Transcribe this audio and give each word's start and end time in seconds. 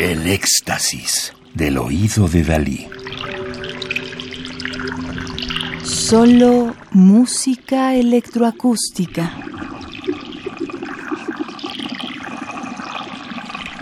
El 0.00 0.26
éxtasis 0.26 1.32
del 1.54 1.78
oído 1.78 2.28
de 2.28 2.42
Dalí. 2.42 2.88
Solo 5.84 6.74
música 6.90 7.94
electroacústica. 7.94 9.32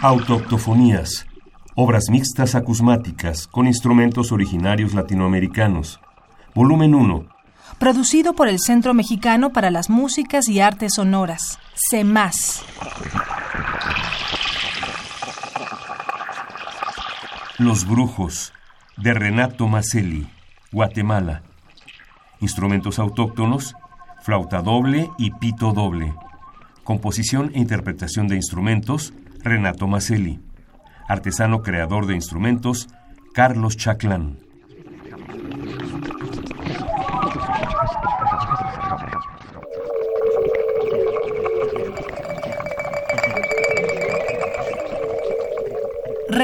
Autoctofonías, 0.02 1.26
obras 1.74 2.10
mixtas 2.10 2.54
acusmáticas 2.54 3.46
con 3.46 3.66
instrumentos 3.66 4.30
originarios 4.30 4.92
latinoamericanos. 4.92 6.00
Volumen 6.54 6.94
1. 6.94 7.35
Producido 7.78 8.32
por 8.32 8.48
el 8.48 8.58
Centro 8.58 8.94
Mexicano 8.94 9.50
para 9.50 9.70
las 9.70 9.90
Músicas 9.90 10.48
y 10.48 10.60
Artes 10.60 10.94
Sonoras, 10.94 11.58
CEMAS. 11.90 12.64
Los 17.58 17.86
Brujos, 17.86 18.54
de 18.96 19.12
Renato 19.12 19.68
Maselli, 19.68 20.26
Guatemala. 20.72 21.42
Instrumentos 22.40 22.98
autóctonos, 22.98 23.74
flauta 24.22 24.62
doble 24.62 25.10
y 25.18 25.32
pito 25.32 25.74
doble. 25.74 26.14
Composición 26.82 27.50
e 27.54 27.58
interpretación 27.58 28.26
de 28.26 28.36
instrumentos, 28.36 29.12
Renato 29.44 29.86
Maselli. 29.86 30.40
Artesano 31.08 31.62
creador 31.62 32.06
de 32.06 32.14
instrumentos, 32.14 32.88
Carlos 33.34 33.76
Chaclán. 33.76 34.45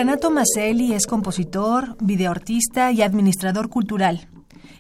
Renato 0.03 0.33
Maselli 0.33 0.95
es 0.95 1.06
compositor, 1.06 1.97
videoartista 2.00 2.91
y 2.91 3.03
administrador 3.03 3.69
cultural. 3.69 4.27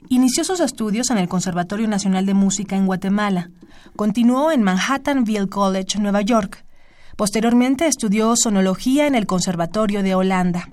Inició 0.08 0.42
sus 0.42 0.58
estudios 0.58 1.10
en 1.10 1.18
el 1.18 1.28
Conservatorio 1.28 1.86
Nacional 1.86 2.26
de 2.26 2.34
Música 2.34 2.74
en 2.74 2.86
Guatemala. 2.86 3.52
Continuó 3.94 4.50
en 4.50 4.64
Manhattanville 4.64 5.48
College, 5.48 6.00
Nueva 6.00 6.22
York. 6.22 6.64
Posteriormente 7.16 7.86
estudió 7.86 8.34
sonología 8.34 9.06
en 9.06 9.14
el 9.14 9.26
Conservatorio 9.26 10.02
de 10.02 10.16
Holanda. 10.16 10.68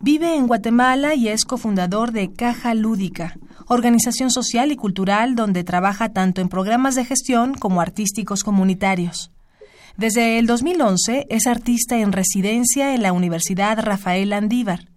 Vive 0.00 0.34
en 0.34 0.48
Guatemala 0.48 1.14
y 1.14 1.28
es 1.28 1.44
cofundador 1.44 2.10
de 2.10 2.32
Caja 2.32 2.74
Lúdica, 2.74 3.38
organización 3.68 4.32
social 4.32 4.72
y 4.72 4.76
cultural 4.76 5.36
donde 5.36 5.62
trabaja 5.62 6.08
tanto 6.08 6.40
en 6.40 6.48
programas 6.48 6.96
de 6.96 7.04
gestión 7.04 7.54
como 7.54 7.80
artísticos 7.80 8.42
comunitarios. 8.42 9.30
Desde 9.96 10.38
el 10.38 10.46
2011 10.46 11.26
es 11.28 11.46
artista 11.46 11.98
en 11.98 12.12
residencia 12.12 12.94
en 12.94 13.02
la 13.02 13.12
Universidad 13.12 13.78
Rafael 13.78 14.32
Andívar. 14.32 14.88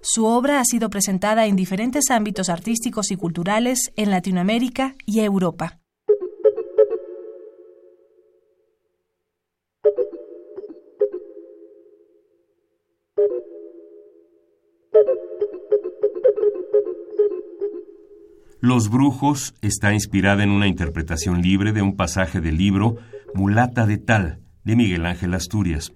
Su 0.00 0.24
obra 0.24 0.60
ha 0.60 0.64
sido 0.64 0.88
presentada 0.88 1.46
en 1.46 1.56
diferentes 1.56 2.10
ámbitos 2.10 2.48
artísticos 2.48 3.10
y 3.10 3.16
culturales 3.16 3.90
en 3.96 4.10
Latinoamérica 4.10 4.94
y 5.04 5.20
Europa. 5.20 5.80
Los 18.60 18.90
Brujos 18.90 19.54
está 19.60 19.92
inspirada 19.92 20.42
en 20.42 20.50
una 20.50 20.66
interpretación 20.66 21.42
libre 21.42 21.72
de 21.72 21.82
un 21.82 21.96
pasaje 21.96 22.40
del 22.40 22.56
libro 22.56 22.96
Mulata 23.34 23.86
de 23.86 23.98
Tal, 23.98 24.40
de 24.64 24.76
Miguel 24.76 25.06
Ángel 25.06 25.34
Asturias. 25.34 25.92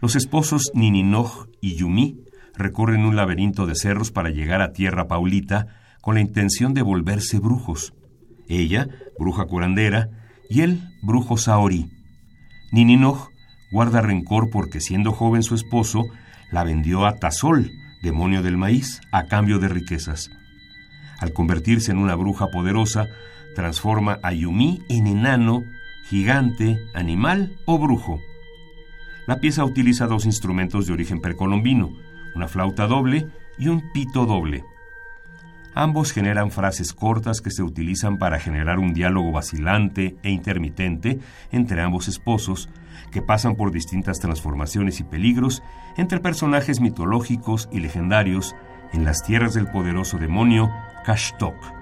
Los 0.00 0.16
esposos 0.16 0.70
Nininoj 0.74 1.46
y 1.60 1.76
Yumi 1.76 2.24
recorren 2.56 3.04
un 3.04 3.16
laberinto 3.16 3.66
de 3.66 3.74
cerros 3.74 4.12
para 4.12 4.30
llegar 4.30 4.60
a 4.62 4.72
Tierra 4.72 5.08
Paulita 5.08 5.66
con 6.00 6.14
la 6.14 6.20
intención 6.20 6.74
de 6.74 6.82
volverse 6.82 7.38
brujos. 7.38 7.92
Ella, 8.48 8.88
bruja 9.18 9.46
curandera, 9.46 10.08
y 10.48 10.62
él, 10.62 10.80
brujo 11.02 11.36
saorí. 11.36 11.90
Nininoj 12.72 13.28
guarda 13.70 14.00
rencor 14.00 14.50
porque 14.50 14.80
siendo 14.80 15.12
joven 15.12 15.42
su 15.42 15.54
esposo 15.54 16.04
la 16.50 16.64
vendió 16.64 17.04
a 17.06 17.16
Tazol, 17.16 17.70
demonio 18.02 18.42
del 18.42 18.56
maíz, 18.56 19.00
a 19.12 19.26
cambio 19.26 19.58
de 19.58 19.68
riquezas. 19.68 20.30
Al 21.18 21.32
convertirse 21.32 21.90
en 21.90 21.98
una 21.98 22.14
bruja 22.14 22.46
poderosa, 22.48 23.06
transforma 23.54 24.18
a 24.22 24.32
Yumi 24.32 24.82
en 24.88 25.06
enano 25.08 25.62
gigante, 26.08 26.78
animal 26.94 27.58
o 27.66 27.78
brujo. 27.78 28.20
La 29.26 29.40
pieza 29.40 29.64
utiliza 29.64 30.06
dos 30.06 30.24
instrumentos 30.24 30.86
de 30.86 30.94
origen 30.94 31.20
precolombino, 31.20 31.90
una 32.34 32.48
flauta 32.48 32.86
doble 32.86 33.28
y 33.58 33.68
un 33.68 33.92
pito 33.92 34.24
doble. 34.24 34.64
Ambos 35.74 36.12
generan 36.12 36.50
frases 36.50 36.94
cortas 36.94 37.42
que 37.42 37.50
se 37.50 37.62
utilizan 37.62 38.18
para 38.18 38.40
generar 38.40 38.78
un 38.78 38.94
diálogo 38.94 39.32
vacilante 39.32 40.16
e 40.22 40.30
intermitente 40.30 41.20
entre 41.52 41.82
ambos 41.82 42.08
esposos, 42.08 42.70
que 43.12 43.22
pasan 43.22 43.54
por 43.54 43.70
distintas 43.70 44.18
transformaciones 44.18 45.00
y 45.00 45.04
peligros 45.04 45.62
entre 45.96 46.20
personajes 46.20 46.80
mitológicos 46.80 47.68
y 47.70 47.80
legendarios 47.80 48.56
en 48.92 49.04
las 49.04 49.22
tierras 49.22 49.54
del 49.54 49.68
poderoso 49.68 50.18
demonio 50.18 50.70
Kashtok. 51.04 51.77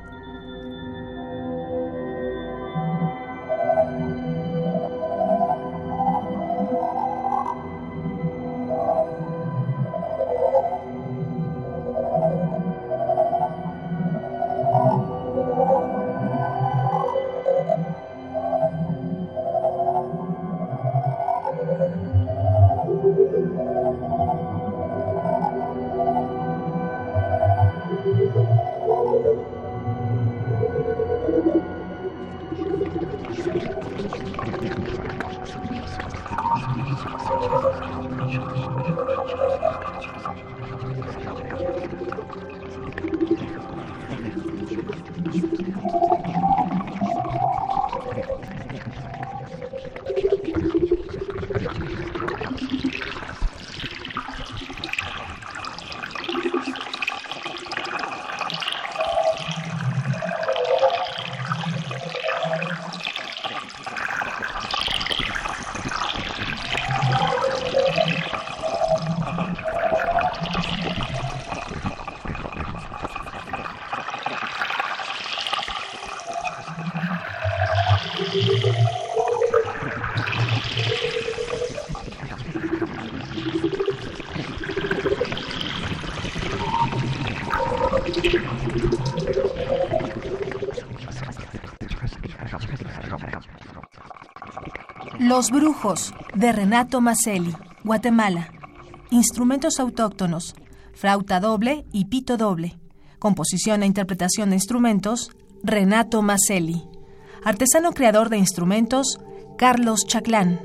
Los 95.19 95.51
Brujos, 95.51 96.15
de 96.34 96.53
Renato 96.53 97.01
Maselli, 97.01 97.54
Guatemala 97.84 98.48
instrumentos 99.11 99.81
autóctonos, 99.81 100.55
flauta 100.95 101.41
doble 101.41 101.85
y 101.93 102.07
pito 102.07 102.37
doble. 102.37 102.79
Composición 103.19 103.83
e 103.83 103.87
interpretación 103.87 104.51
de 104.51 104.57
instrumentos, 104.57 105.31
Renato 105.63 106.23
Maselli. 106.23 106.83
Artesano 107.45 107.93
creador 107.93 108.29
de 108.29 108.39
instrumentos, 108.39 109.19
Carlos 109.57 110.05
Chaclán. 110.07 110.61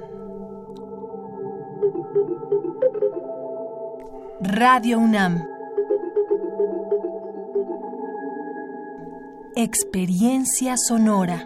Radio 4.41 4.99
UNAM. 4.99 5.45
Experiencia 9.55 10.75
sonora. 10.77 11.45